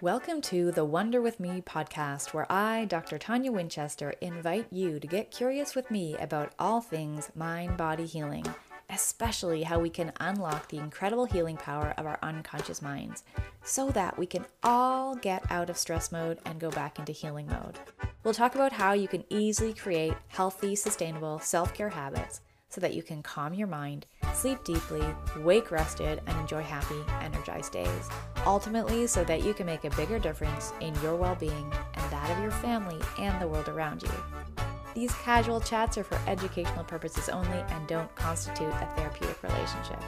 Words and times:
Welcome 0.00 0.42
to 0.42 0.70
the 0.70 0.84
Wonder 0.84 1.20
with 1.20 1.40
Me 1.40 1.60
podcast, 1.60 2.32
where 2.32 2.46
I, 2.52 2.84
Dr. 2.84 3.18
Tonia 3.18 3.50
Winchester, 3.50 4.14
invite 4.20 4.68
you 4.70 5.00
to 5.00 5.06
get 5.08 5.32
curious 5.32 5.74
with 5.74 5.90
me 5.90 6.16
about 6.18 6.52
all 6.56 6.80
things 6.80 7.32
mind 7.34 7.76
body 7.76 8.06
healing, 8.06 8.44
especially 8.90 9.64
how 9.64 9.80
we 9.80 9.90
can 9.90 10.12
unlock 10.20 10.68
the 10.68 10.78
incredible 10.78 11.24
healing 11.24 11.56
power 11.56 11.94
of 11.98 12.06
our 12.06 12.20
unconscious 12.22 12.80
minds 12.80 13.24
so 13.64 13.90
that 13.90 14.16
we 14.16 14.24
can 14.24 14.46
all 14.62 15.16
get 15.16 15.42
out 15.50 15.68
of 15.68 15.76
stress 15.76 16.12
mode 16.12 16.38
and 16.44 16.60
go 16.60 16.70
back 16.70 17.00
into 17.00 17.10
healing 17.10 17.48
mode. 17.48 17.76
We'll 18.22 18.34
talk 18.34 18.54
about 18.54 18.74
how 18.74 18.92
you 18.92 19.08
can 19.08 19.24
easily 19.30 19.74
create 19.74 20.14
healthy, 20.28 20.76
sustainable 20.76 21.40
self 21.40 21.74
care 21.74 21.90
habits 21.90 22.40
so 22.68 22.80
that 22.80 22.94
you 22.94 23.02
can 23.02 23.22
calm 23.22 23.54
your 23.54 23.66
mind, 23.66 24.06
sleep 24.34 24.62
deeply, 24.64 25.02
wake 25.38 25.70
rested, 25.70 26.20
and 26.26 26.38
enjoy 26.38 26.62
happy, 26.62 27.00
energized 27.22 27.72
days. 27.72 28.08
Ultimately, 28.46 29.06
so 29.06 29.24
that 29.24 29.42
you 29.42 29.54
can 29.54 29.66
make 29.66 29.84
a 29.84 29.90
bigger 29.90 30.18
difference 30.18 30.72
in 30.80 30.94
your 31.02 31.16
well 31.16 31.34
being 31.34 31.72
and 31.94 32.10
that 32.10 32.30
of 32.30 32.42
your 32.42 32.50
family 32.50 33.00
and 33.18 33.40
the 33.40 33.48
world 33.48 33.68
around 33.68 34.02
you. 34.02 34.10
These 34.94 35.14
casual 35.14 35.60
chats 35.60 35.96
are 35.96 36.04
for 36.04 36.18
educational 36.26 36.84
purposes 36.84 37.28
only 37.28 37.58
and 37.68 37.86
don't 37.86 38.12
constitute 38.16 38.68
a 38.68 38.92
therapeutic 38.96 39.42
relationship. 39.42 40.02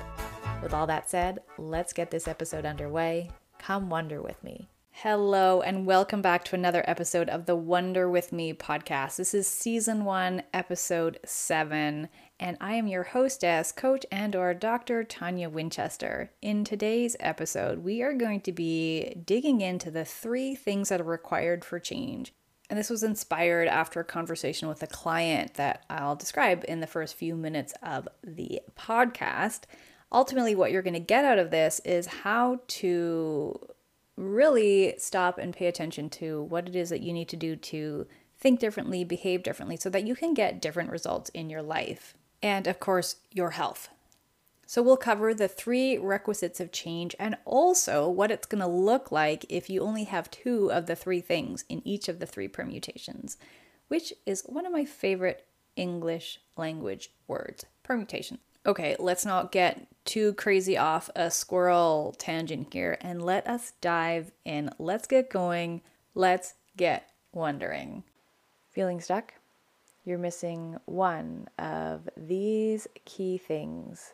With 0.63 0.75
all 0.75 0.87
that 0.89 1.09
said, 1.09 1.41
let's 1.59 1.93
get 1.93 2.11
this 2.11 2.29
episode 2.29 2.67
underway. 2.67 3.31
Come 3.59 3.89
wonder 3.89 4.21
with 4.21 4.43
me. 4.43 4.69
Hello, 4.93 5.63
and 5.63 5.87
welcome 5.87 6.21
back 6.21 6.45
to 6.45 6.55
another 6.55 6.85
episode 6.87 7.31
of 7.31 7.47
the 7.47 7.57
Wonder 7.57 8.11
with 8.11 8.33
Me 8.33 8.53
podcast. 8.53 9.17
This 9.17 9.33
is 9.33 9.49
season 9.49 10.05
one, 10.05 10.43
episode 10.53 11.19
seven, 11.25 12.11
and 12.39 12.59
I 12.61 12.75
am 12.75 12.87
your 12.87 13.05
hostess, 13.05 13.73
coach, 13.73 14.05
and 14.13 14.37
or 14.37 14.53
Dr. 14.53 15.03
Tonia 15.03 15.51
Winchester. 15.51 16.33
In 16.43 16.65
today's 16.65 17.17
episode, 17.19 17.79
we 17.79 18.03
are 18.03 18.13
going 18.13 18.43
to 18.43 18.53
be 18.53 19.15
digging 19.25 19.63
into 19.63 19.91
the 19.91 20.05
three 20.05 20.55
things 20.55 20.91
that 20.91 21.01
are 21.01 21.05
required 21.05 21.65
for 21.65 21.79
change. 21.79 22.35
And 22.69 22.79
this 22.79 22.91
was 22.91 23.03
inspired 23.03 23.69
after 23.69 24.01
a 24.01 24.05
conversation 24.05 24.69
with 24.69 24.83
a 24.83 24.87
client 24.87 25.55
that 25.55 25.87
I'll 25.89 26.17
describe 26.17 26.63
in 26.69 26.81
the 26.81 26.87
first 26.87 27.15
few 27.15 27.37
minutes 27.37 27.73
of 27.83 28.07
the 28.23 28.61
podcast. 28.77 29.61
Ultimately, 30.13 30.55
what 30.55 30.73
you're 30.73 30.83
going 30.83 30.93
to 30.93 31.01
get 31.01 31.25
out 31.25 31.39
of 31.39 31.51
this 31.51 31.81
is 31.87 32.07
how 32.07 32.61
to 32.67 33.59
really 34.21 34.95
stop 34.99 35.39
and 35.39 35.55
pay 35.55 35.67
attention 35.67 36.11
to 36.11 36.43
what 36.43 36.69
it 36.69 36.77
is 36.77 36.91
that 36.91 37.01
you 37.01 37.13
need 37.13 37.29
to 37.31 37.37
do 37.37 37.57
to 37.57 38.07
think 38.39 38.61
differently, 38.61 39.05
behave 39.05 39.43
differently, 39.43 39.77
so 39.77 39.91
that 39.91 40.07
you 40.07 40.15
can 40.15 40.35
get 40.35 40.63
different 40.63 40.91
results 40.91 41.31
in 41.31 41.51
your 41.51 41.63
life. 41.63 42.15
And 42.43 42.67
of 42.67 42.81
course, 42.81 43.17
your 43.33 43.51
health. 43.51 43.89
So, 44.67 44.83
we'll 44.83 44.97
cover 44.97 45.35
the 45.35 45.49
three 45.49 45.99
requisites 45.99 46.61
of 46.61 46.71
change 46.71 47.17
and 47.19 47.37
also 47.45 48.09
what 48.09 48.31
it's 48.31 48.47
going 48.47 48.61
to 48.61 48.69
look 48.69 49.11
like 49.11 49.45
if 49.49 49.69
you 49.69 49.83
only 49.83 50.05
have 50.05 50.31
two 50.31 50.71
of 50.71 50.87
the 50.87 50.95
three 50.95 51.21
things 51.21 51.65
in 51.69 51.83
each 51.85 52.09
of 52.09 52.21
the 52.21 52.27
three 52.27 52.47
permutations, 52.47 53.37
which 53.89 54.13
is 54.27 54.43
one 54.47 54.65
of 54.65 54.73
my 54.73 54.85
favorite 54.85 55.45
English 55.75 56.39
language 56.57 57.11
words 57.27 57.67
permutation. 57.83 58.39
Okay, 58.67 58.95
let's 58.99 59.25
not 59.25 59.53
get 59.53 59.87
too 60.05 60.35
crazy 60.35 60.77
off 60.77 61.09
a 61.17 61.31
squirrel 61.31 62.15
tangent 62.19 62.73
here 62.73 62.99
and 63.01 63.23
let 63.23 63.47
us 63.47 63.73
dive 63.81 64.33
in. 64.45 64.71
Let's 64.79 65.07
get 65.07 65.31
going. 65.31 65.81
Let's 66.15 66.55
get 66.77 67.09
wondering. 67.33 68.03
Feeling 68.71 69.01
stuck? 69.01 69.35
You're 70.05 70.19
missing 70.19 70.79
one 70.87 71.49
of 71.59 72.09
these 72.17 72.87
key 73.05 73.39
things. 73.39 74.13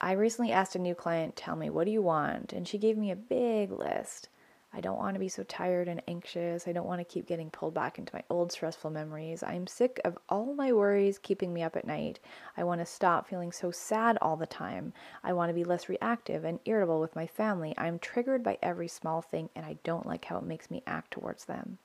I 0.00 0.12
recently 0.12 0.50
asked 0.50 0.74
a 0.74 0.80
new 0.80 0.94
client, 0.94 1.36
Tell 1.36 1.56
me, 1.56 1.70
what 1.70 1.84
do 1.84 1.90
you 1.90 2.02
want? 2.02 2.52
And 2.52 2.66
she 2.66 2.78
gave 2.78 2.96
me 2.96 3.10
a 3.10 3.16
big 3.16 3.70
list. 3.70 4.28
I 4.72 4.80
don't 4.80 4.98
want 4.98 5.16
to 5.16 5.20
be 5.20 5.28
so 5.28 5.42
tired 5.42 5.88
and 5.88 6.00
anxious. 6.06 6.68
I 6.68 6.72
don't 6.72 6.86
want 6.86 7.00
to 7.00 7.04
keep 7.04 7.26
getting 7.26 7.50
pulled 7.50 7.74
back 7.74 7.98
into 7.98 8.14
my 8.14 8.22
old 8.30 8.52
stressful 8.52 8.90
memories. 8.90 9.42
I'm 9.42 9.66
sick 9.66 10.00
of 10.04 10.16
all 10.28 10.54
my 10.54 10.72
worries 10.72 11.18
keeping 11.18 11.52
me 11.52 11.62
up 11.62 11.74
at 11.74 11.86
night. 11.86 12.20
I 12.56 12.62
want 12.62 12.80
to 12.80 12.86
stop 12.86 13.28
feeling 13.28 13.50
so 13.50 13.72
sad 13.72 14.16
all 14.22 14.36
the 14.36 14.46
time. 14.46 14.92
I 15.24 15.32
want 15.32 15.50
to 15.50 15.54
be 15.54 15.64
less 15.64 15.88
reactive 15.88 16.44
and 16.44 16.60
irritable 16.66 17.00
with 17.00 17.16
my 17.16 17.26
family. 17.26 17.74
I'm 17.76 17.98
triggered 17.98 18.44
by 18.44 18.58
every 18.62 18.86
small 18.86 19.20
thing 19.20 19.50
and 19.56 19.66
I 19.66 19.78
don't 19.82 20.06
like 20.06 20.26
how 20.26 20.38
it 20.38 20.44
makes 20.44 20.70
me 20.70 20.84
act 20.86 21.10
towards 21.10 21.46
them. 21.46 21.78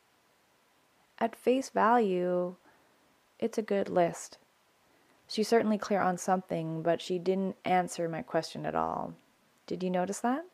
At 1.18 1.36
face 1.36 1.70
value, 1.70 2.56
it's 3.40 3.58
a 3.58 3.64
good 3.64 3.90
list. 3.90 4.38
She's 5.28 5.48
certainly 5.48 5.80
clear 5.80 6.02
on 6.02 6.20
something, 6.20 6.84
but 6.84 7.02
she 7.02 7.18
didn't 7.18 7.56
answer 7.66 8.08
my 8.08 8.22
question 8.22 8.64
at 8.64 8.76
all. 8.76 9.16
Did 9.66 9.82
you 9.82 9.90
notice 9.90 10.20
that? 10.20 10.46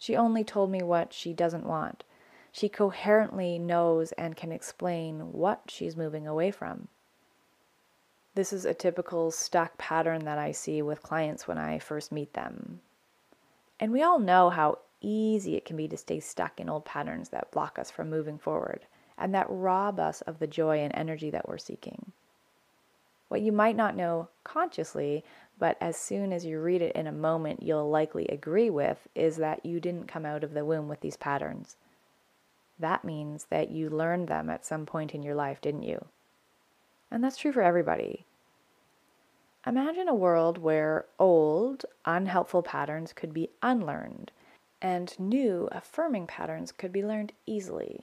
She 0.00 0.16
only 0.16 0.44
told 0.44 0.70
me 0.70 0.82
what 0.82 1.12
she 1.12 1.34
doesn't 1.34 1.66
want. 1.66 2.04
She 2.50 2.70
coherently 2.70 3.58
knows 3.58 4.12
and 4.12 4.34
can 4.34 4.50
explain 4.50 5.32
what 5.32 5.64
she's 5.68 5.94
moving 5.94 6.26
away 6.26 6.50
from. 6.50 6.88
This 8.34 8.50
is 8.50 8.64
a 8.64 8.72
typical 8.72 9.30
stuck 9.30 9.76
pattern 9.76 10.24
that 10.24 10.38
I 10.38 10.52
see 10.52 10.80
with 10.80 11.02
clients 11.02 11.46
when 11.46 11.58
I 11.58 11.78
first 11.78 12.10
meet 12.10 12.32
them. 12.32 12.80
And 13.78 13.92
we 13.92 14.02
all 14.02 14.18
know 14.18 14.48
how 14.48 14.78
easy 15.02 15.54
it 15.54 15.66
can 15.66 15.76
be 15.76 15.86
to 15.88 15.98
stay 15.98 16.18
stuck 16.18 16.58
in 16.58 16.70
old 16.70 16.86
patterns 16.86 17.28
that 17.28 17.50
block 17.50 17.78
us 17.78 17.90
from 17.90 18.08
moving 18.08 18.38
forward 18.38 18.86
and 19.18 19.34
that 19.34 19.46
rob 19.50 20.00
us 20.00 20.22
of 20.22 20.38
the 20.38 20.46
joy 20.46 20.78
and 20.78 20.94
energy 20.96 21.28
that 21.28 21.46
we're 21.46 21.58
seeking. 21.58 22.12
What 23.28 23.42
you 23.42 23.52
might 23.52 23.76
not 23.76 23.96
know 23.96 24.28
consciously, 24.44 25.24
but 25.60 25.76
as 25.80 25.96
soon 25.96 26.32
as 26.32 26.44
you 26.44 26.58
read 26.58 26.82
it 26.82 26.96
in 26.96 27.06
a 27.06 27.12
moment, 27.12 27.62
you'll 27.62 27.88
likely 27.88 28.26
agree 28.26 28.70
with 28.70 29.06
is 29.14 29.36
that 29.36 29.64
you 29.64 29.78
didn't 29.78 30.08
come 30.08 30.26
out 30.26 30.42
of 30.42 30.54
the 30.54 30.64
womb 30.64 30.88
with 30.88 31.00
these 31.00 31.16
patterns. 31.16 31.76
That 32.78 33.04
means 33.04 33.44
that 33.50 33.70
you 33.70 33.88
learned 33.88 34.26
them 34.26 34.50
at 34.50 34.66
some 34.66 34.86
point 34.86 35.14
in 35.14 35.22
your 35.22 35.36
life, 35.36 35.60
didn't 35.60 35.84
you? 35.84 36.06
And 37.10 37.22
that's 37.22 37.36
true 37.36 37.52
for 37.52 37.62
everybody. 37.62 38.24
Imagine 39.66 40.08
a 40.08 40.14
world 40.14 40.58
where 40.58 41.04
old, 41.18 41.84
unhelpful 42.06 42.62
patterns 42.62 43.12
could 43.12 43.34
be 43.34 43.50
unlearned 43.62 44.32
and 44.82 45.18
new, 45.18 45.68
affirming 45.72 46.26
patterns 46.26 46.72
could 46.72 46.92
be 46.92 47.04
learned 47.04 47.32
easily 47.46 48.02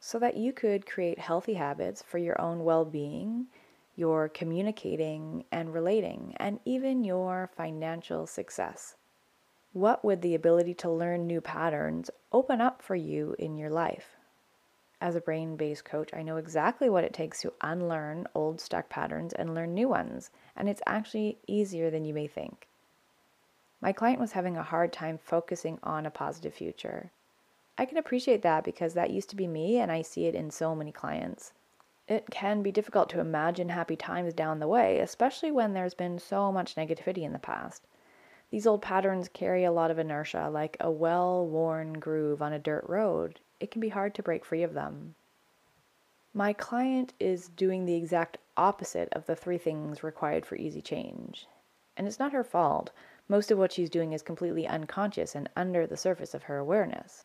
so 0.00 0.18
that 0.18 0.36
you 0.36 0.52
could 0.52 0.86
create 0.86 1.18
healthy 1.18 1.54
habits 1.54 2.02
for 2.02 2.18
your 2.18 2.40
own 2.40 2.64
well 2.64 2.84
being 2.84 3.46
your 4.00 4.30
communicating 4.30 5.44
and 5.52 5.74
relating, 5.74 6.34
and 6.38 6.58
even 6.64 7.04
your 7.04 7.50
financial 7.54 8.26
success. 8.26 8.96
What 9.74 10.02
would 10.02 10.22
the 10.22 10.34
ability 10.34 10.72
to 10.74 10.90
learn 10.90 11.26
new 11.26 11.42
patterns 11.42 12.10
open 12.32 12.62
up 12.62 12.80
for 12.80 12.96
you 12.96 13.36
in 13.38 13.58
your 13.58 13.68
life? 13.68 14.16
As 15.02 15.16
a 15.16 15.20
brain 15.20 15.54
based 15.56 15.84
coach, 15.84 16.14
I 16.14 16.22
know 16.22 16.38
exactly 16.38 16.88
what 16.88 17.04
it 17.04 17.12
takes 17.12 17.42
to 17.42 17.52
unlearn 17.60 18.26
old 18.34 18.58
stuck 18.58 18.88
patterns 18.88 19.34
and 19.34 19.54
learn 19.54 19.74
new 19.74 19.88
ones, 19.88 20.30
and 20.56 20.66
it's 20.66 20.82
actually 20.86 21.36
easier 21.46 21.90
than 21.90 22.06
you 22.06 22.14
may 22.14 22.26
think. 22.26 22.68
My 23.82 23.92
client 23.92 24.18
was 24.18 24.32
having 24.32 24.56
a 24.56 24.62
hard 24.62 24.94
time 24.94 25.18
focusing 25.18 25.78
on 25.82 26.06
a 26.06 26.10
positive 26.10 26.54
future. 26.54 27.10
I 27.76 27.84
can 27.84 27.98
appreciate 27.98 28.40
that 28.42 28.64
because 28.64 28.94
that 28.94 29.10
used 29.10 29.28
to 29.28 29.36
be 29.36 29.46
me, 29.46 29.78
and 29.78 29.92
I 29.92 30.00
see 30.00 30.24
it 30.24 30.34
in 30.34 30.50
so 30.50 30.74
many 30.74 30.90
clients 30.90 31.52
it 32.10 32.28
can 32.28 32.60
be 32.60 32.72
difficult 32.72 33.08
to 33.08 33.20
imagine 33.20 33.68
happy 33.68 33.94
times 33.94 34.34
down 34.34 34.58
the 34.58 34.66
way, 34.66 34.98
especially 34.98 35.52
when 35.52 35.72
there's 35.72 35.94
been 35.94 36.18
so 36.18 36.50
much 36.50 36.74
negativity 36.74 37.22
in 37.22 37.32
the 37.32 37.38
past. 37.38 37.86
These 38.50 38.66
old 38.66 38.82
patterns 38.82 39.28
carry 39.28 39.62
a 39.62 39.70
lot 39.70 39.92
of 39.92 39.98
inertia, 39.98 40.50
like 40.50 40.76
a 40.80 40.90
well 40.90 41.46
worn 41.46 41.92
groove 41.94 42.42
on 42.42 42.52
a 42.52 42.58
dirt 42.58 42.84
road. 42.88 43.38
It 43.60 43.70
can 43.70 43.80
be 43.80 43.90
hard 43.90 44.16
to 44.16 44.24
break 44.24 44.44
free 44.44 44.64
of 44.64 44.74
them. 44.74 45.14
My 46.34 46.52
client 46.52 47.12
is 47.20 47.48
doing 47.48 47.86
the 47.86 47.94
exact 47.94 48.38
opposite 48.56 49.08
of 49.12 49.26
the 49.26 49.36
three 49.36 49.58
things 49.58 50.02
required 50.02 50.44
for 50.44 50.56
easy 50.56 50.82
change. 50.82 51.46
And 51.96 52.08
it's 52.08 52.18
not 52.18 52.32
her 52.32 52.42
fault. 52.42 52.90
Most 53.28 53.52
of 53.52 53.58
what 53.58 53.70
she's 53.70 53.88
doing 53.88 54.12
is 54.12 54.22
completely 54.22 54.66
unconscious 54.66 55.36
and 55.36 55.48
under 55.54 55.86
the 55.86 55.96
surface 55.96 56.34
of 56.34 56.42
her 56.44 56.58
awareness. 56.58 57.24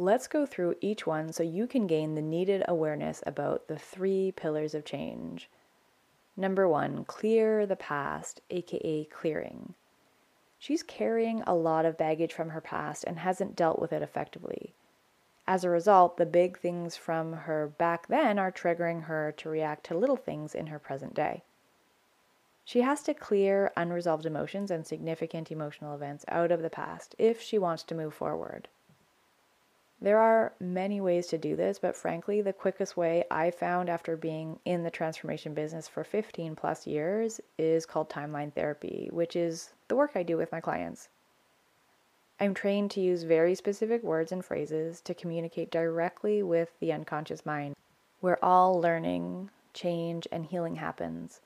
Let's 0.00 0.28
go 0.28 0.46
through 0.46 0.76
each 0.80 1.08
one 1.08 1.32
so 1.32 1.42
you 1.42 1.66
can 1.66 1.88
gain 1.88 2.14
the 2.14 2.22
needed 2.22 2.62
awareness 2.68 3.20
about 3.26 3.66
the 3.66 3.80
three 3.80 4.30
pillars 4.30 4.72
of 4.72 4.84
change. 4.84 5.50
Number 6.36 6.68
one, 6.68 7.04
clear 7.04 7.66
the 7.66 7.74
past, 7.74 8.40
aka 8.48 9.06
clearing. 9.06 9.74
She's 10.56 10.84
carrying 10.84 11.42
a 11.42 11.56
lot 11.56 11.84
of 11.84 11.98
baggage 11.98 12.32
from 12.32 12.50
her 12.50 12.60
past 12.60 13.02
and 13.08 13.18
hasn't 13.18 13.56
dealt 13.56 13.80
with 13.80 13.92
it 13.92 14.00
effectively. 14.00 14.72
As 15.48 15.64
a 15.64 15.70
result, 15.70 16.16
the 16.16 16.26
big 16.26 16.60
things 16.60 16.96
from 16.96 17.32
her 17.32 17.66
back 17.66 18.06
then 18.06 18.38
are 18.38 18.52
triggering 18.52 19.06
her 19.06 19.34
to 19.38 19.48
react 19.48 19.84
to 19.86 19.98
little 19.98 20.14
things 20.14 20.54
in 20.54 20.68
her 20.68 20.78
present 20.78 21.12
day. 21.12 21.42
She 22.64 22.82
has 22.82 23.02
to 23.02 23.14
clear 23.14 23.72
unresolved 23.76 24.26
emotions 24.26 24.70
and 24.70 24.86
significant 24.86 25.50
emotional 25.50 25.96
events 25.96 26.24
out 26.28 26.52
of 26.52 26.62
the 26.62 26.70
past 26.70 27.16
if 27.18 27.42
she 27.42 27.58
wants 27.58 27.82
to 27.82 27.96
move 27.96 28.14
forward. 28.14 28.68
There 30.00 30.18
are 30.18 30.52
many 30.60 31.00
ways 31.00 31.26
to 31.28 31.38
do 31.38 31.56
this, 31.56 31.80
but 31.80 31.96
frankly, 31.96 32.40
the 32.40 32.52
quickest 32.52 32.96
way 32.96 33.24
I 33.32 33.50
found 33.50 33.90
after 33.90 34.16
being 34.16 34.60
in 34.64 34.84
the 34.84 34.92
transformation 34.92 35.54
business 35.54 35.88
for 35.88 36.04
15 36.04 36.54
plus 36.54 36.86
years 36.86 37.40
is 37.58 37.84
called 37.84 38.08
timeline 38.08 38.52
therapy, 38.52 39.08
which 39.12 39.34
is 39.34 39.72
the 39.88 39.96
work 39.96 40.12
I 40.14 40.22
do 40.22 40.36
with 40.36 40.52
my 40.52 40.60
clients. 40.60 41.08
I'm 42.38 42.54
trained 42.54 42.92
to 42.92 43.00
use 43.00 43.24
very 43.24 43.56
specific 43.56 44.04
words 44.04 44.30
and 44.30 44.44
phrases 44.44 45.00
to 45.00 45.14
communicate 45.14 45.72
directly 45.72 46.44
with 46.44 46.78
the 46.78 46.92
unconscious 46.92 47.44
mind. 47.44 47.74
Where 48.20 48.42
all 48.44 48.80
learning, 48.80 49.50
change, 49.74 50.28
and 50.30 50.46
healing 50.46 50.76
happens. 50.76 51.40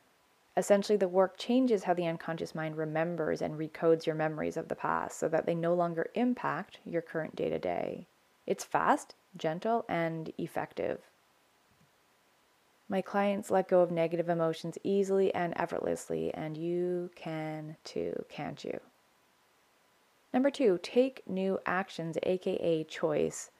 Essentially, 0.58 0.98
the 0.98 1.08
work 1.08 1.38
changes 1.38 1.84
how 1.84 1.94
the 1.94 2.06
unconscious 2.06 2.54
mind 2.54 2.76
remembers 2.76 3.40
and 3.40 3.58
recodes 3.58 4.04
your 4.04 4.14
memories 4.14 4.58
of 4.58 4.68
the 4.68 4.76
past 4.76 5.18
so 5.18 5.26
that 5.30 5.46
they 5.46 5.54
no 5.54 5.72
longer 5.72 6.10
impact 6.14 6.80
your 6.84 7.00
current 7.00 7.34
day 7.34 7.48
to 7.48 7.58
day. 7.58 8.06
It's 8.46 8.64
fast, 8.64 9.14
gentle, 9.36 9.84
and 9.88 10.32
effective. 10.38 11.00
My 12.88 13.00
clients 13.00 13.50
let 13.50 13.68
go 13.68 13.80
of 13.80 13.90
negative 13.90 14.28
emotions 14.28 14.76
easily 14.84 15.34
and 15.34 15.54
effortlessly, 15.56 16.32
and 16.34 16.56
you 16.56 17.10
can 17.14 17.76
too, 17.84 18.24
can't 18.28 18.62
you? 18.62 18.80
Number 20.34 20.50
two, 20.50 20.78
take 20.82 21.22
new 21.28 21.58
actions, 21.64 22.18
aka 22.22 22.84
choice. 22.84 23.50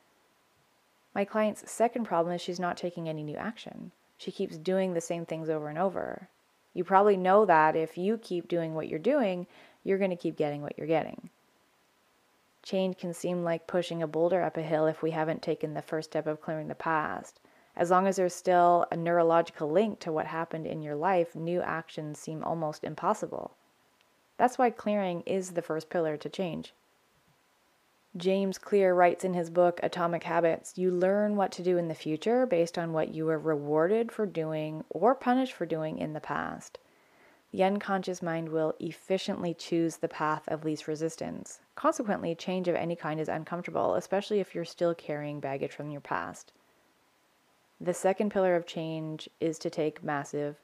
My 1.14 1.25
client's 1.25 1.70
second 1.70 2.05
problem 2.05 2.35
is 2.35 2.40
she's 2.40 2.61
not 2.61 2.76
taking 2.76 3.08
any 3.08 3.23
new 3.23 3.37
action. 3.37 3.93
She 4.19 4.31
keeps 4.31 4.56
doing 4.56 4.94
the 4.94 5.00
same 5.00 5.26
things 5.26 5.49
over 5.49 5.69
and 5.69 5.78
over. 5.78 6.28
You 6.75 6.85
probably 6.85 7.17
know 7.17 7.44
that 7.44 7.76
if 7.76 7.99
you 7.99 8.19
keep 8.19 8.49
doing 8.49 8.75
what 8.75 8.88
you're 8.88 8.99
doing, 8.99 9.46
you're 9.85 9.99
going 9.99 10.11
to 10.11 10.17
keep 10.17 10.37
getting 10.37 10.62
what 10.62 10.78
you're 10.78 10.87
getting. 10.87 11.28
Change 12.62 12.97
can 12.97 13.12
seem 13.12 13.43
like 13.43 13.67
pushing 13.67 14.03
a 14.03 14.06
boulder 14.06 14.43
up 14.43 14.56
a 14.56 14.62
hill 14.62 14.87
if 14.87 15.03
we 15.03 15.11
haven't 15.11 15.43
taken 15.43 15.75
the 15.75 15.82
first 15.82 16.11
step 16.11 16.26
of 16.26 16.41
clearing 16.41 16.69
the 16.69 16.75
past. 16.75 17.41
As 17.75 17.91
long 17.91 18.06
as 18.06 18.17
there's 18.17 18.35
still 18.35 18.87
a 18.91 18.97
neurological 18.97 19.70
link 19.70 19.99
to 20.00 20.12
what 20.12 20.26
happened 20.26 20.67
in 20.67 20.82
your 20.82 20.94
life, 20.94 21.35
new 21.35 21.61
actions 21.61 22.19
seem 22.19 22.44
almost 22.44 22.85
impossible. 22.85 23.56
That's 24.37 24.59
why 24.59 24.70
clearing 24.70 25.23
is 25.23 25.53
the 25.53 25.62
first 25.62 25.88
pillar 25.88 26.17
to 26.17 26.29
change. 26.29 26.75
James 28.17 28.59
Clear 28.59 28.94
writes 28.94 29.25
in 29.25 29.32
his 29.32 29.49
book 29.49 29.81
Atomic 29.82 30.25
Habits 30.25 30.76
you 30.76 30.91
learn 30.91 31.35
what 31.35 31.50
to 31.53 31.62
do 31.62 31.79
in 31.79 31.88
the 31.88 31.94
future 31.94 32.44
based 32.44 32.76
on 32.76 32.93
what 32.93 33.14
you 33.14 33.25
were 33.25 33.38
rewarded 33.38 34.12
for 34.12 34.26
doing 34.26 34.85
or 34.91 35.14
punished 35.14 35.55
for 35.55 35.64
doing 35.64 35.97
in 35.97 36.12
the 36.12 36.20
past. 36.20 36.79
The 37.52 37.64
unconscious 37.64 38.22
mind 38.22 38.49
will 38.49 38.75
efficiently 38.81 39.52
choose 39.52 39.99
the 39.99 40.08
path 40.08 40.49
of 40.49 40.64
least 40.64 40.88
resistance. 40.88 41.60
Consequently, 41.75 42.34
change 42.34 42.66
of 42.66 42.75
any 42.75 42.96
kind 42.96 43.20
is 43.20 43.28
uncomfortable, 43.28 43.94
especially 43.94 44.40
if 44.40 44.54
you're 44.54 44.64
still 44.64 44.94
carrying 44.94 45.38
baggage 45.38 45.72
from 45.72 45.90
your 45.90 46.00
past. 46.00 46.52
The 47.78 47.93
second 47.93 48.31
pillar 48.31 48.56
of 48.56 48.64
change 48.64 49.28
is 49.38 49.58
to 49.58 49.69
take 49.69 50.02
massive 50.02 50.60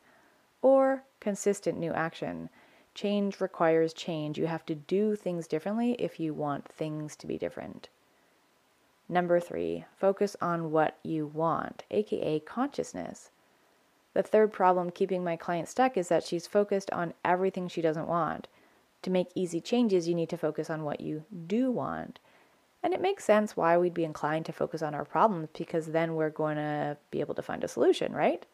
or 0.63 1.05
consistent 1.21 1.79
new 1.79 1.93
action. 1.93 2.49
Change 2.95 3.39
requires 3.39 3.93
change. 3.93 4.39
You 4.39 4.47
have 4.47 4.65
to 4.67 4.75
do 4.75 5.15
things 5.15 5.47
differently 5.47 5.93
if 5.99 6.19
you 6.19 6.33
want 6.33 6.67
things 6.67 7.17
to 7.17 7.27
be 7.27 7.37
different. 7.37 7.91
Number 9.11 9.41
three, 9.41 9.85
focus 9.97 10.37
on 10.41 10.71
what 10.71 10.99
you 11.03 11.27
want, 11.27 11.85
aka 11.91 12.41
consciousness. 12.41 13.31
The 14.19 14.25
third 14.25 14.53
problem 14.53 14.91
keeping 14.91 15.23
my 15.23 15.37
client 15.37 15.69
stuck 15.69 15.97
is 15.97 16.09
that 16.09 16.25
she's 16.25 16.49
focused 16.49 16.91
on 16.91 17.15
everything 17.25 17.69
she 17.69 17.81
doesn't 17.81 18.09
want. 18.09 18.49
To 19.03 19.11
make 19.11 19.29
easy 19.37 19.61
changes, 19.61 20.09
you 20.09 20.15
need 20.17 20.29
to 20.31 20.37
focus 20.37 20.69
on 20.69 20.83
what 20.83 21.01
you 21.01 21.23
do 21.47 21.71
want. 21.71 22.19
And 22.83 22.93
it 22.93 23.01
makes 23.01 23.25
sense 23.25 23.57
why 23.57 23.79
we'd 23.79 23.95
be 23.95 24.03
inclined 24.03 24.45
to 24.47 24.53
focus 24.53 24.83
on 24.83 24.93
our 24.93 25.05
problems 25.05 25.51
because 25.57 25.87
then 25.87 26.17
we're 26.17 26.31
going 26.31 26.57
to 26.57 26.97
be 27.13 27.21
able 27.21 27.37
to 27.37 27.43
find 27.43 27.63
a 27.63 27.69
solution, 27.69 28.13
right? 28.13 28.45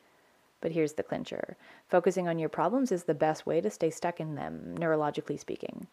But 0.60 0.72
here's 0.72 0.92
the 0.92 1.02
clincher 1.02 1.56
focusing 1.88 2.28
on 2.28 2.38
your 2.38 2.50
problems 2.50 2.92
is 2.92 3.04
the 3.04 3.14
best 3.14 3.46
way 3.46 3.62
to 3.62 3.70
stay 3.70 3.88
stuck 3.88 4.20
in 4.20 4.34
them, 4.34 4.74
neurologically 4.78 5.40
speaking. 5.40 5.86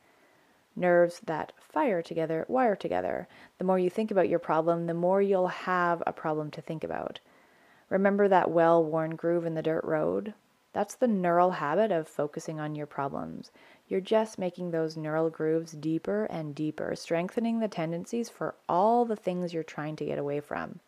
Nerves 0.76 1.22
that 1.24 1.54
fire 1.58 2.02
together 2.02 2.46
wire 2.50 2.76
together. 2.76 3.30
The 3.58 3.64
more 3.64 3.80
you 3.80 3.90
think 3.90 4.12
about 4.12 4.28
your 4.28 4.40
problem, 4.40 4.88
the 4.88 4.94
more 4.94 5.22
you'll 5.22 5.48
have 5.48 6.04
a 6.06 6.12
problem 6.12 6.52
to 6.52 6.62
think 6.62 6.84
about. 6.84 7.22
Remember 7.92 8.30
that 8.30 8.50
well 8.50 8.82
worn 8.82 9.18
groove 9.18 9.46
in 9.46 9.54
the 9.54 9.62
dirt 9.62 9.84
road? 9.84 10.34
That's 10.72 10.96
the 10.96 11.10
neural 11.10 11.52
habit 11.52 11.92
of 11.92 12.08
focusing 12.08 12.58
on 12.58 12.74
your 12.74 12.86
problems. 12.86 13.52
You're 13.90 14.00
just 14.00 14.40
making 14.40 14.72
those 14.72 14.96
neural 14.96 15.30
grooves 15.30 15.74
deeper 15.74 16.24
and 16.24 16.56
deeper, 16.56 16.96
strengthening 16.96 17.60
the 17.60 17.68
tendencies 17.68 18.30
for 18.30 18.56
all 18.70 19.04
the 19.04 19.18
things 19.18 19.54
you're 19.54 19.62
trying 19.64 19.98
to 19.98 20.06
get 20.06 20.18
away 20.18 20.40
from. 20.40 20.80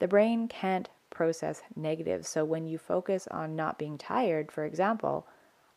The 0.00 0.08
brain 0.08 0.48
can't 0.48 0.88
process 1.10 1.62
negative. 1.76 2.26
So 2.26 2.44
when 2.44 2.66
you 2.66 2.78
focus 2.78 3.28
on 3.30 3.54
not 3.54 3.78
being 3.78 3.96
tired, 3.96 4.50
for 4.50 4.64
example, 4.64 5.28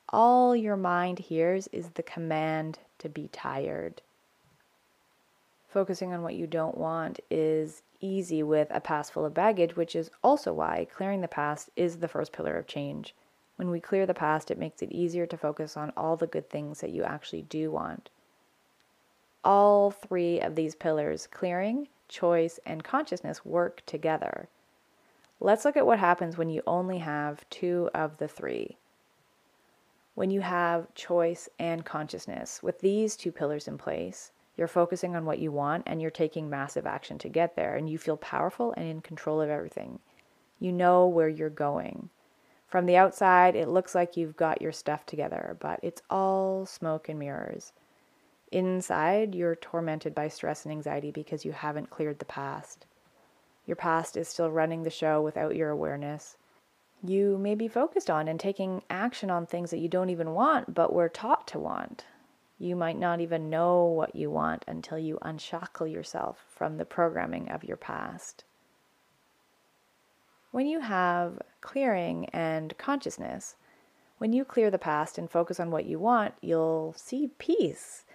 all 0.09 0.55
your 0.55 0.77
mind 0.77 1.19
hears 1.19 1.67
is 1.67 1.89
the 1.89 2.01
command 2.01 2.79
to 2.97 3.09
be 3.09 3.27
tired. 3.27 4.01
Focusing 5.75 6.13
on 6.13 6.21
what 6.21 6.35
you 6.35 6.47
don't 6.47 6.77
want 6.77 7.19
is 7.29 7.83
easy 7.99 8.41
with 8.41 8.69
a 8.71 8.79
past 8.79 9.11
full 9.11 9.25
of 9.25 9.33
baggage, 9.33 9.75
which 9.75 9.93
is 9.93 10.09
also 10.23 10.53
why 10.53 10.87
clearing 10.89 11.19
the 11.19 11.27
past 11.27 11.69
is 11.75 11.97
the 11.97 12.07
first 12.07 12.31
pillar 12.31 12.55
of 12.55 12.65
change. 12.65 13.13
When 13.57 13.69
we 13.69 13.81
clear 13.81 14.05
the 14.05 14.13
past, 14.13 14.49
it 14.49 14.57
makes 14.57 14.81
it 14.81 14.93
easier 14.93 15.25
to 15.25 15.35
focus 15.35 15.75
on 15.75 15.91
all 15.97 16.15
the 16.15 16.27
good 16.27 16.49
things 16.49 16.79
that 16.79 16.91
you 16.91 17.03
actually 17.03 17.41
do 17.41 17.71
want. 17.71 18.09
All 19.43 19.91
three 19.91 20.39
of 20.39 20.55
these 20.55 20.75
pillars, 20.75 21.27
clearing, 21.27 21.89
choice, 22.07 22.57
and 22.65 22.81
consciousness, 22.81 23.43
work 23.43 23.83
together. 23.85 24.47
Let's 25.41 25.65
look 25.65 25.75
at 25.75 25.85
what 25.85 25.99
happens 25.99 26.37
when 26.37 26.49
you 26.49 26.61
only 26.65 26.99
have 26.99 27.43
two 27.49 27.89
of 27.93 28.17
the 28.17 28.29
three. 28.29 28.77
When 30.13 30.31
you 30.31 30.39
have 30.39 30.93
choice 30.95 31.49
and 31.59 31.83
consciousness, 31.83 32.63
with 32.63 32.79
these 32.79 33.17
two 33.17 33.33
pillars 33.33 33.67
in 33.67 33.77
place, 33.77 34.31
you're 34.57 34.67
focusing 34.67 35.15
on 35.15 35.25
what 35.25 35.39
you 35.39 35.51
want 35.51 35.83
and 35.85 36.01
you're 36.01 36.11
taking 36.11 36.49
massive 36.49 36.85
action 36.85 37.17
to 37.19 37.29
get 37.29 37.55
there, 37.55 37.75
and 37.75 37.89
you 37.89 37.97
feel 37.97 38.17
powerful 38.17 38.73
and 38.77 38.87
in 38.87 39.01
control 39.01 39.41
of 39.41 39.49
everything. 39.49 39.99
You 40.59 40.71
know 40.71 41.07
where 41.07 41.29
you're 41.29 41.49
going. 41.49 42.09
From 42.67 42.85
the 42.85 42.97
outside, 42.97 43.55
it 43.55 43.69
looks 43.69 43.93
like 43.93 44.17
you've 44.17 44.35
got 44.35 44.61
your 44.61 44.71
stuff 44.71 45.05
together, 45.05 45.57
but 45.59 45.79
it's 45.83 46.01
all 46.09 46.65
smoke 46.65 47.09
and 47.09 47.19
mirrors. 47.19 47.73
Inside, 48.51 49.35
you're 49.35 49.55
tormented 49.55 50.15
by 50.15 50.29
stress 50.29 50.65
and 50.65 50.71
anxiety 50.71 51.11
because 51.11 51.45
you 51.45 51.51
haven't 51.51 51.89
cleared 51.89 52.19
the 52.19 52.25
past. 52.25 52.85
Your 53.65 53.75
past 53.75 54.15
is 54.15 54.27
still 54.27 54.51
running 54.51 54.83
the 54.83 54.89
show 54.89 55.21
without 55.21 55.55
your 55.55 55.69
awareness. 55.69 56.37
You 57.03 57.37
may 57.37 57.55
be 57.55 57.67
focused 57.67 58.09
on 58.09 58.27
and 58.27 58.39
taking 58.39 58.81
action 58.89 59.29
on 59.29 59.45
things 59.45 59.71
that 59.71 59.79
you 59.79 59.89
don't 59.89 60.09
even 60.09 60.31
want, 60.31 60.73
but 60.73 60.93
were 60.93 61.09
taught 61.09 61.47
to 61.49 61.59
want. 61.59 62.05
You 62.57 62.75
might 62.75 62.97
not 62.97 63.19
even 63.19 63.49
know 63.49 63.83
what 63.83 64.15
you 64.15 64.31
want 64.31 64.63
until 64.67 64.97
you 64.97 65.17
unshackle 65.21 65.87
yourself 65.87 66.45
from 66.47 66.77
the 66.77 66.85
programming 66.85 67.49
of 67.49 67.63
your 67.63 67.77
past. 67.77 68.43
When 70.51 70.65
you 70.65 70.79
have 70.79 71.41
clearing 71.59 72.27
and 72.27 72.77
consciousness, 72.77 73.55
when 74.19 74.31
you 74.31 74.45
clear 74.45 74.71
the 74.71 74.77
past 74.77 75.17
and 75.17 75.29
focus 75.29 75.59
on 75.59 75.69
what 75.69 75.85
you 75.85 75.99
want, 75.99 76.33
you'll 76.41 76.93
see 76.95 77.31
peace. 77.37 78.05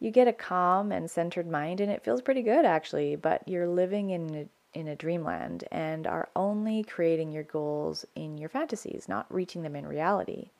You 0.00 0.10
get 0.10 0.26
a 0.26 0.32
calm 0.32 0.90
and 0.90 1.08
centered 1.08 1.46
mind, 1.46 1.80
and 1.80 1.92
it 1.92 2.02
feels 2.02 2.20
pretty 2.20 2.42
good 2.42 2.64
actually, 2.64 3.14
but 3.14 3.46
you're 3.46 3.68
living 3.68 4.10
in 4.10 4.50
in 4.74 4.88
a 4.88 4.96
dreamland 4.96 5.64
and 5.70 6.04
are 6.04 6.28
only 6.34 6.82
creating 6.82 7.30
your 7.30 7.44
goals 7.44 8.04
in 8.16 8.36
your 8.36 8.48
fantasies, 8.48 9.08
not 9.08 9.32
reaching 9.32 9.62
them 9.62 9.76
in 9.76 9.86
reality. 9.86 10.50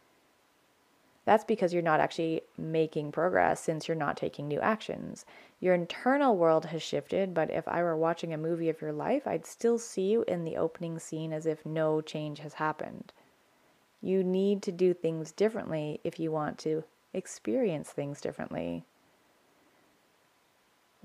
That's 1.25 1.45
because 1.45 1.73
you're 1.73 1.83
not 1.83 2.01
actually 2.01 2.43
making 2.59 3.13
progress 3.13 3.61
since 3.61 3.89
you're 3.89 3.97
not 3.97 4.17
taking 4.17 4.47
new 4.47 4.61
actions. 4.61 5.25
Your 5.61 5.75
internal 5.75 6.37
world 6.37 6.67
has 6.67 6.83
shifted, 6.83 7.33
but 7.33 7.51
if 7.51 7.67
I 7.67 7.83
were 7.83 7.97
watching 7.97 8.35
a 8.35 8.39
movie 8.39 8.69
of 8.69 8.81
your 8.81 8.93
life, 8.93 9.27
I'd 9.27 9.47
still 9.47 9.79
see 9.79 10.11
you 10.11 10.25
in 10.29 10.45
the 10.45 10.57
opening 10.57 10.99
scene 10.99 11.33
as 11.33 11.47
if 11.47 11.65
no 11.65 12.01
change 12.01 12.41
has 12.41 12.55
happened. 12.55 13.13
You 14.03 14.23
need 14.23 14.63
to 14.63 14.73
do 14.73 14.93
things 14.93 15.33
differently 15.33 16.01
if 16.05 16.21
you 16.21 16.31
want 16.31 16.59
to 16.59 16.85
experience 17.15 17.91
things 17.91 18.21
differently 18.21 18.85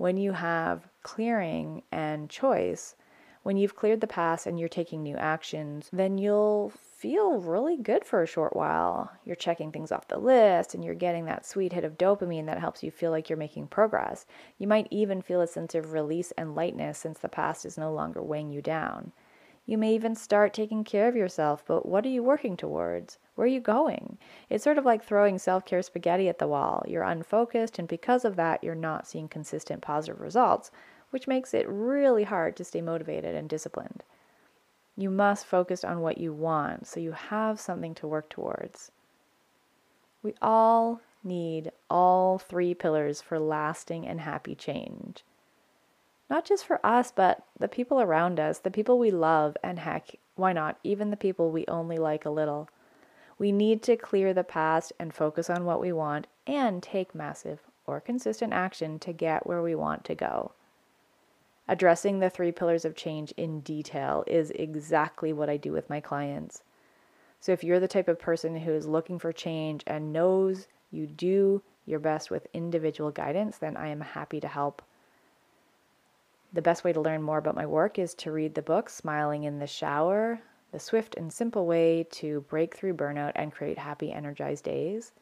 when 0.00 0.16
you 0.16 0.32
have 0.32 0.88
clearing 1.02 1.82
and 1.92 2.30
choice, 2.30 2.94
when 3.42 3.56
you've 3.56 3.76
cleared 3.76 4.00
the 4.00 4.06
past 4.06 4.46
and 4.46 4.60
you're 4.60 4.68
taking 4.68 5.02
new 5.02 5.16
actions, 5.16 5.88
then 5.92 6.18
you'll 6.18 6.70
feel 6.70 7.40
really 7.40 7.76
good 7.76 8.04
for 8.04 8.22
a 8.22 8.26
short 8.26 8.54
while. 8.54 9.10
You're 9.24 9.36
checking 9.36 9.72
things 9.72 9.90
off 9.90 10.08
the 10.08 10.18
list 10.18 10.74
and 10.74 10.84
you're 10.84 10.94
getting 10.94 11.24
that 11.24 11.46
sweet 11.46 11.72
hit 11.72 11.84
of 11.84 11.96
dopamine 11.96 12.46
that 12.46 12.60
helps 12.60 12.82
you 12.82 12.90
feel 12.90 13.10
like 13.10 13.30
you're 13.30 13.38
making 13.38 13.68
progress. 13.68 14.26
You 14.58 14.66
might 14.66 14.88
even 14.90 15.22
feel 15.22 15.40
a 15.40 15.46
sense 15.46 15.74
of 15.74 15.92
release 15.92 16.32
and 16.32 16.54
lightness 16.54 16.98
since 16.98 17.18
the 17.18 17.28
past 17.28 17.64
is 17.64 17.78
no 17.78 17.92
longer 17.92 18.22
weighing 18.22 18.50
you 18.50 18.60
down. 18.60 19.12
You 19.64 19.78
may 19.78 19.94
even 19.94 20.14
start 20.14 20.52
taking 20.52 20.84
care 20.84 21.06
of 21.06 21.14
yourself, 21.14 21.64
but 21.64 21.86
what 21.86 22.04
are 22.04 22.10
you 22.10 22.22
working 22.22 22.56
towards? 22.56 23.18
Where 23.36 23.44
are 23.44 23.48
you 23.48 23.60
going? 23.60 24.18
It's 24.48 24.64
sort 24.64 24.78
of 24.78 24.84
like 24.84 25.02
throwing 25.04 25.38
self 25.38 25.64
care 25.64 25.80
spaghetti 25.82 26.28
at 26.28 26.38
the 26.38 26.48
wall. 26.48 26.82
You're 26.88 27.04
unfocused, 27.04 27.78
and 27.78 27.86
because 27.86 28.24
of 28.24 28.36
that, 28.36 28.64
you're 28.64 28.74
not 28.74 29.06
seeing 29.06 29.28
consistent 29.28 29.80
positive 29.80 30.20
results, 30.20 30.70
which 31.10 31.28
makes 31.28 31.52
it 31.52 31.68
really 31.68 32.24
hard 32.24 32.56
to 32.56 32.64
stay 32.64 32.80
motivated 32.80 33.34
and 33.34 33.48
disciplined. 33.48 34.02
You 34.96 35.10
must 35.10 35.46
focus 35.46 35.84
on 35.84 36.00
what 36.00 36.18
you 36.18 36.32
want 36.32 36.86
so 36.86 37.00
you 37.00 37.12
have 37.12 37.60
something 37.60 37.94
to 37.96 38.06
work 38.06 38.28
towards. 38.28 38.90
We 40.22 40.34
all 40.42 41.00
need 41.24 41.72
all 41.88 42.38
three 42.38 42.74
pillars 42.74 43.22
for 43.22 43.38
lasting 43.38 44.06
and 44.06 44.20
happy 44.20 44.54
change. 44.54 45.24
Not 46.28 46.44
just 46.44 46.64
for 46.64 46.84
us, 46.84 47.10
but 47.10 47.42
the 47.58 47.68
people 47.68 48.00
around 48.00 48.38
us, 48.38 48.58
the 48.58 48.70
people 48.70 48.98
we 48.98 49.10
love, 49.10 49.56
and 49.64 49.78
heck, 49.78 50.16
why 50.36 50.52
not, 50.52 50.78
even 50.84 51.10
the 51.10 51.16
people 51.16 51.50
we 51.50 51.64
only 51.66 51.98
like 51.98 52.24
a 52.24 52.30
little. 52.30 52.68
We 53.38 53.52
need 53.52 53.82
to 53.84 53.96
clear 53.96 54.32
the 54.32 54.44
past 54.44 54.92
and 54.98 55.12
focus 55.12 55.50
on 55.50 55.64
what 55.64 55.80
we 55.80 55.92
want 55.92 56.26
and 56.46 56.82
take 56.82 57.14
massive 57.14 57.60
or 57.86 58.00
consistent 58.00 58.52
action 58.52 58.98
to 59.00 59.12
get 59.12 59.46
where 59.46 59.62
we 59.62 59.74
want 59.74 60.04
to 60.04 60.14
go. 60.14 60.52
Addressing 61.70 62.18
the 62.18 62.30
three 62.30 62.50
pillars 62.50 62.84
of 62.84 62.96
change 62.96 63.30
in 63.36 63.60
detail 63.60 64.24
is 64.26 64.50
exactly 64.50 65.32
what 65.32 65.48
I 65.48 65.56
do 65.56 65.70
with 65.70 65.88
my 65.88 66.00
clients. 66.00 66.64
So, 67.38 67.52
if 67.52 67.62
you're 67.62 67.78
the 67.78 67.86
type 67.86 68.08
of 68.08 68.18
person 68.18 68.56
who 68.56 68.72
is 68.72 68.88
looking 68.88 69.20
for 69.20 69.32
change 69.32 69.84
and 69.86 70.12
knows 70.12 70.66
you 70.90 71.06
do 71.06 71.62
your 71.86 72.00
best 72.00 72.28
with 72.28 72.48
individual 72.52 73.12
guidance, 73.12 73.56
then 73.56 73.76
I 73.76 73.86
am 73.86 74.00
happy 74.00 74.40
to 74.40 74.48
help. 74.48 74.82
The 76.52 76.60
best 76.60 76.82
way 76.82 76.92
to 76.92 77.00
learn 77.00 77.22
more 77.22 77.38
about 77.38 77.54
my 77.54 77.66
work 77.66 78.00
is 78.00 78.14
to 78.14 78.32
read 78.32 78.56
the 78.56 78.62
book 78.62 78.90
Smiling 78.90 79.44
in 79.44 79.60
the 79.60 79.68
Shower 79.68 80.40
The 80.72 80.80
Swift 80.80 81.14
and 81.14 81.32
Simple 81.32 81.66
Way 81.66 82.04
to 82.10 82.40
Break 82.48 82.76
Through 82.76 82.94
Burnout 82.94 83.32
and 83.36 83.52
Create 83.52 83.78
Happy, 83.78 84.10
Energized 84.10 84.64
Days. 84.64 85.12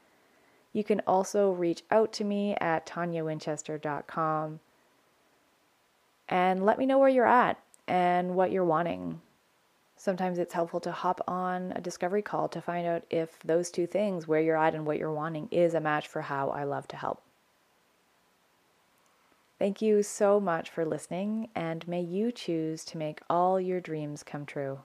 You 0.73 0.83
can 0.83 1.03
also 1.07 1.51
reach 1.51 1.83
out 1.91 2.11
to 2.15 2.25
me 2.25 2.57
at 2.59 2.87
toniawinchester.com 2.87 4.61
and 6.29 6.65
let 6.65 6.79
me 6.79 6.87
know 6.87 6.99
where 6.99 7.09
you're 7.09 7.27
at 7.27 7.59
and 7.87 8.35
what 8.35 8.53
you're 8.53 8.65
wanting. 8.65 9.21
Sometimes 9.97 10.39
it's 10.39 10.55
helpful 10.55 10.81
to 10.81 10.93
hop 10.93 11.21
on 11.27 11.73
a 11.75 11.81
discovery 11.81 12.23
call 12.23 12.49
to 12.49 12.61
find 12.61 12.87
out 12.87 13.03
if 13.11 13.39
those 13.41 13.71
two 13.71 13.87
things, 13.87 14.29
where 14.29 14.41
you're 14.41 14.57
at 14.57 14.75
and 14.75 14.87
what 14.87 14.99
you're 14.99 15.13
wanting, 15.13 15.49
is 15.51 15.75
a 15.75 15.81
match 15.81 16.07
for 16.07 16.23
how 16.23 16.51
I 16.51 16.65
love 16.65 16.87
to 16.89 16.97
help. 16.97 17.23
Thank 19.59 19.83
you 19.83 20.05
so 20.05 20.39
much 20.39 20.71
for 20.71 20.85
listening, 20.85 21.49
and 21.53 21.89
may 21.89 22.01
you 22.01 22.31
choose 22.31 22.85
to 22.85 22.99
make 22.99 23.21
all 23.29 23.61
your 23.61 23.81
dreams 23.81 24.23
come 24.23 24.47
true. 24.47 24.81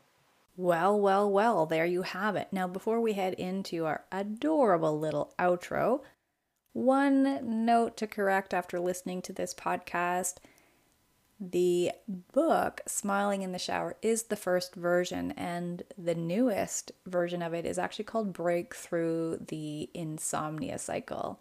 Well, 0.57 0.99
well, 0.99 1.29
well, 1.29 1.67
there 1.67 1.85
you 1.85 2.01
have 2.01 2.35
it. 2.35 2.47
Now, 2.51 2.67
before 2.67 2.99
we 2.99 3.13
head 3.13 3.35
into 3.35 3.85
our 3.85 4.03
adorable 4.11 4.97
little 4.99 5.31
outro, 5.37 6.01
one 6.73 7.65
note 7.65 7.97
to 7.97 8.07
correct 8.07 8.51
after 8.51 8.79
listening 8.79 9.21
to 9.23 9.33
this 9.33 9.53
podcast 9.53 10.37
the 11.39 11.91
book, 12.07 12.81
Smiling 12.87 13.41
in 13.41 13.51
the 13.51 13.59
Shower, 13.59 13.95
is 14.01 14.23
the 14.23 14.35
first 14.35 14.75
version, 14.75 15.31
and 15.31 15.83
the 15.97 16.15
newest 16.15 16.91
version 17.05 17.41
of 17.41 17.53
it 17.53 17.65
is 17.65 17.77
actually 17.77 18.05
called 18.05 18.33
Breakthrough 18.33 19.37
the 19.37 19.89
Insomnia 19.93 20.77
Cycle. 20.77 21.39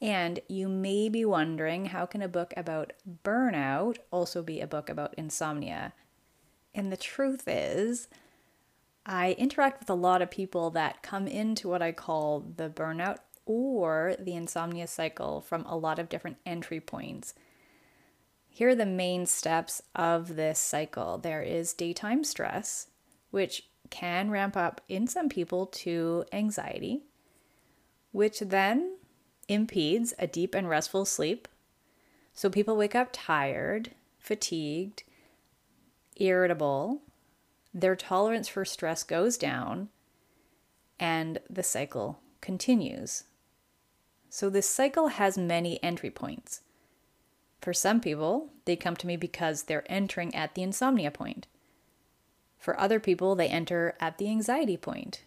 And 0.00 0.40
you 0.48 0.68
may 0.68 1.08
be 1.08 1.24
wondering 1.24 1.86
how 1.86 2.06
can 2.06 2.22
a 2.22 2.28
book 2.28 2.54
about 2.56 2.92
burnout 3.24 3.98
also 4.10 4.42
be 4.42 4.60
a 4.60 4.66
book 4.66 4.88
about 4.88 5.14
insomnia? 5.16 5.92
And 6.74 6.92
the 6.92 6.96
truth 6.96 7.44
is, 7.46 8.08
I 9.04 9.32
interact 9.32 9.80
with 9.80 9.90
a 9.90 9.94
lot 9.94 10.22
of 10.22 10.30
people 10.30 10.70
that 10.70 11.02
come 11.02 11.26
into 11.26 11.68
what 11.68 11.82
I 11.82 11.92
call 11.92 12.44
the 12.56 12.68
burnout 12.68 13.18
or 13.46 14.14
the 14.18 14.34
insomnia 14.34 14.86
cycle 14.86 15.40
from 15.40 15.64
a 15.64 15.76
lot 15.76 15.98
of 15.98 16.08
different 16.08 16.36
entry 16.46 16.80
points. 16.80 17.34
Here 18.58 18.70
are 18.70 18.74
the 18.74 18.86
main 18.86 19.24
steps 19.26 19.82
of 19.94 20.34
this 20.34 20.58
cycle 20.58 21.16
there 21.16 21.42
is 21.42 21.72
daytime 21.72 22.24
stress, 22.24 22.88
which 23.30 23.68
can 23.88 24.32
ramp 24.32 24.56
up 24.56 24.80
in 24.88 25.06
some 25.06 25.28
people 25.28 25.66
to 25.66 26.24
anxiety, 26.32 27.04
which 28.10 28.40
then 28.40 28.96
impedes 29.46 30.12
a 30.18 30.26
deep 30.26 30.56
and 30.56 30.68
restful 30.68 31.04
sleep. 31.04 31.46
So 32.34 32.50
people 32.50 32.76
wake 32.76 32.96
up 32.96 33.10
tired, 33.12 33.92
fatigued, 34.18 35.04
irritable, 36.16 37.02
their 37.72 37.94
tolerance 37.94 38.48
for 38.48 38.64
stress 38.64 39.04
goes 39.04 39.38
down, 39.38 39.88
and 40.98 41.38
the 41.48 41.62
cycle 41.62 42.18
continues. 42.40 43.22
So 44.28 44.50
this 44.50 44.68
cycle 44.68 45.06
has 45.06 45.38
many 45.38 45.80
entry 45.80 46.10
points. 46.10 46.62
For 47.60 47.72
some 47.72 48.00
people, 48.00 48.50
they 48.64 48.76
come 48.76 48.96
to 48.96 49.06
me 49.06 49.16
because 49.16 49.64
they're 49.64 49.90
entering 49.90 50.34
at 50.34 50.54
the 50.54 50.62
insomnia 50.62 51.10
point. 51.10 51.46
For 52.58 52.78
other 52.78 53.00
people, 53.00 53.34
they 53.34 53.48
enter 53.48 53.96
at 54.00 54.18
the 54.18 54.28
anxiety 54.28 54.76
point. 54.76 55.22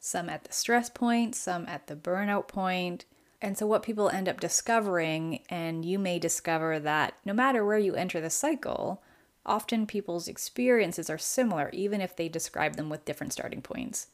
Some 0.00 0.28
at 0.28 0.44
the 0.44 0.52
stress 0.52 0.88
point, 0.88 1.34
some 1.34 1.66
at 1.66 1.86
the 1.86 1.96
burnout 1.96 2.48
point. 2.48 3.04
And 3.40 3.56
so, 3.56 3.66
what 3.66 3.82
people 3.82 4.08
end 4.08 4.28
up 4.28 4.40
discovering, 4.40 5.44
and 5.48 5.84
you 5.84 5.98
may 5.98 6.18
discover 6.18 6.78
that 6.80 7.14
no 7.24 7.32
matter 7.32 7.64
where 7.64 7.78
you 7.78 7.94
enter 7.94 8.20
the 8.20 8.30
cycle, 8.30 9.02
often 9.46 9.86
people's 9.86 10.28
experiences 10.28 11.08
are 11.08 11.18
similar, 11.18 11.70
even 11.72 12.00
if 12.00 12.16
they 12.16 12.28
describe 12.28 12.76
them 12.76 12.88
with 12.88 13.04
different 13.04 13.32
starting 13.32 13.62
points. 13.62 14.08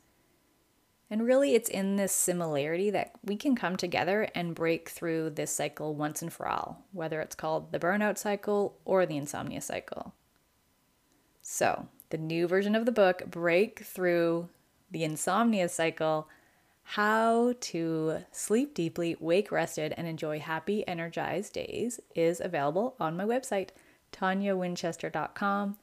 And 1.14 1.28
really, 1.28 1.54
it's 1.54 1.70
in 1.70 1.94
this 1.94 2.10
similarity 2.10 2.90
that 2.90 3.12
we 3.24 3.36
can 3.36 3.54
come 3.54 3.76
together 3.76 4.26
and 4.34 4.52
break 4.52 4.88
through 4.88 5.30
this 5.30 5.52
cycle 5.52 5.94
once 5.94 6.22
and 6.22 6.32
for 6.32 6.48
all, 6.48 6.82
whether 6.90 7.20
it's 7.20 7.36
called 7.36 7.70
the 7.70 7.78
burnout 7.78 8.18
cycle 8.18 8.80
or 8.84 9.06
the 9.06 9.16
insomnia 9.16 9.60
cycle. 9.60 10.12
So, 11.40 11.86
the 12.10 12.18
new 12.18 12.48
version 12.48 12.74
of 12.74 12.84
the 12.84 12.90
book, 12.90 13.26
Break 13.30 13.84
Through 13.84 14.48
the 14.90 15.04
Insomnia 15.04 15.68
Cycle 15.68 16.28
How 16.82 17.54
to 17.60 18.24
Sleep 18.32 18.74
Deeply, 18.74 19.16
Wake 19.20 19.52
Rested, 19.52 19.94
and 19.96 20.08
Enjoy 20.08 20.40
Happy, 20.40 20.84
Energized 20.88 21.52
Days, 21.52 22.00
is 22.16 22.40
available 22.40 22.96
on 22.98 23.16
my 23.16 23.24
website, 23.24 23.68
toniawinchester.com 24.10 25.76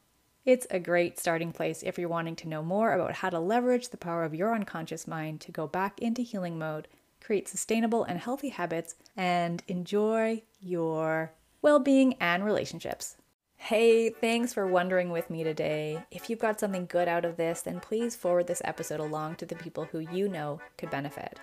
it's 0.46 0.66
a 0.72 0.80
great 0.80 1.20
starting 1.20 1.52
place 1.52 1.84
if 1.84 1.98
you're 2.00 2.10
wanting 2.10 2.36
to 2.38 2.48
know 2.48 2.64
more 2.64 2.94
about 2.94 3.14
how 3.14 3.30
to 3.30 3.40
leverage 3.40 3.90
the 3.90 3.98
power 3.98 4.24
of 4.24 4.34
your 4.34 4.56
unconscious 4.56 5.08
mind 5.08 5.42
to 5.42 5.52
go 5.52 5.68
back 5.68 6.00
into 6.00 6.22
healing 6.22 6.58
mode, 6.58 6.88
create 7.24 7.48
sustainable 7.48 8.04
and 8.04 8.20
healthy 8.20 8.50
habits, 8.50 8.96
and 9.16 9.64
enjoy 9.68 10.42
your 10.60 11.34
well 11.62 11.80
being 11.80 12.16
and 12.16 12.44
relationships. 12.44 13.18
Hey, 13.56 14.10
thanks 14.10 14.54
for 14.54 14.66
wondering 14.66 15.12
with 15.12 15.30
me 15.30 15.44
today. 15.44 16.04
If 16.10 16.30
you've 16.30 16.40
got 16.40 16.60
something 16.60 16.88
good 16.88 17.08
out 17.08 17.26
of 17.26 17.38
this, 17.38 17.62
then 17.62 17.80
please 17.80 18.16
forward 18.16 18.48
this 18.48 18.64
episode 18.66 19.00
along 19.00 19.36
to 19.36 19.46
the 19.46 19.56
people 19.56 19.86
who 19.86 20.00
you 20.00 20.28
know 20.28 20.60
could 20.78 20.90
benefit. 20.90 21.40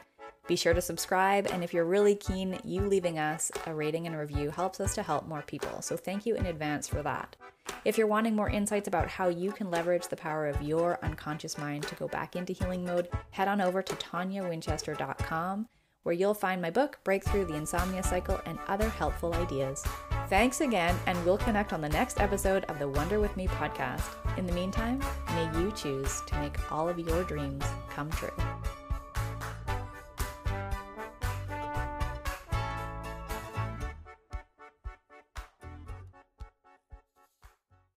Be 0.48 0.56
sure 0.56 0.72
to 0.72 0.80
subscribe, 0.80 1.46
and 1.52 1.62
if 1.62 1.74
you're 1.74 1.84
really 1.84 2.14
keen, 2.14 2.58
you 2.64 2.80
leaving 2.80 3.18
us 3.18 3.52
a 3.66 3.74
rating 3.74 4.06
and 4.06 4.16
review 4.16 4.48
helps 4.48 4.80
us 4.80 4.94
to 4.94 5.02
help 5.02 5.28
more 5.28 5.42
people. 5.42 5.82
So 5.82 5.94
thank 5.94 6.24
you 6.24 6.36
in 6.36 6.46
advance 6.46 6.88
for 6.88 7.02
that. 7.02 7.36
If 7.84 7.98
you're 7.98 8.06
wanting 8.06 8.34
more 8.34 8.48
insights 8.48 8.88
about 8.88 9.08
how 9.08 9.28
you 9.28 9.52
can 9.52 9.70
leverage 9.70 10.08
the 10.08 10.16
power 10.16 10.46
of 10.46 10.62
your 10.62 10.98
unconscious 11.04 11.58
mind 11.58 11.82
to 11.84 11.94
go 11.96 12.08
back 12.08 12.34
into 12.34 12.54
healing 12.54 12.82
mode, 12.82 13.10
head 13.30 13.46
on 13.46 13.60
over 13.60 13.82
to 13.82 13.94
toniawinchester.com, 13.96 15.68
where 16.04 16.14
you'll 16.14 16.32
find 16.32 16.62
my 16.62 16.70
book, 16.70 16.98
Breakthrough 17.04 17.44
the 17.44 17.54
Insomnia 17.54 18.02
Cycle, 18.02 18.40
and 18.46 18.58
other 18.68 18.88
helpful 18.88 19.34
ideas. 19.34 19.84
Thanks 20.30 20.62
again, 20.62 20.98
and 21.06 21.22
we'll 21.26 21.36
connect 21.36 21.74
on 21.74 21.82
the 21.82 21.90
next 21.90 22.22
episode 22.22 22.64
of 22.64 22.78
the 22.78 22.88
Wonder 22.88 23.20
With 23.20 23.36
Me 23.36 23.46
podcast. 23.48 24.16
In 24.38 24.46
the 24.46 24.52
meantime, 24.54 25.02
may 25.34 25.44
you 25.60 25.72
choose 25.72 26.22
to 26.22 26.38
make 26.38 26.72
all 26.72 26.88
of 26.88 26.98
your 26.98 27.22
dreams 27.24 27.64
come 27.90 28.10
true. 28.12 28.32